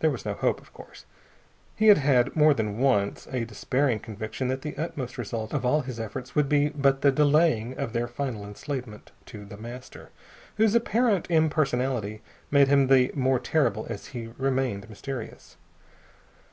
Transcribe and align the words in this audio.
There 0.00 0.10
was 0.10 0.24
no 0.26 0.34
hope, 0.34 0.60
of 0.60 0.72
course. 0.72 1.06
He 1.76 1.86
had 1.86 1.98
had, 1.98 2.34
more 2.34 2.52
than 2.52 2.78
once, 2.78 3.28
a 3.30 3.44
despairing 3.44 4.00
conviction 4.00 4.48
that 4.48 4.62
the 4.62 4.76
utmost 4.76 5.16
result 5.16 5.52
of 5.54 5.64
all 5.64 5.82
his 5.82 6.00
efforts 6.00 6.34
would 6.34 6.48
be 6.48 6.70
but 6.70 7.02
the 7.02 7.12
delaying 7.12 7.78
of 7.78 7.92
their 7.92 8.08
final 8.08 8.44
enslavement 8.44 9.12
to 9.26 9.44
The 9.44 9.56
Master, 9.56 10.10
whose 10.56 10.74
apparent 10.74 11.30
impersonality 11.30 12.20
made 12.50 12.66
him 12.66 12.88
the 12.88 13.12
more 13.14 13.38
terrible 13.38 13.86
as 13.88 14.06
he 14.06 14.32
remained 14.36 14.88
mysterious. 14.90 15.56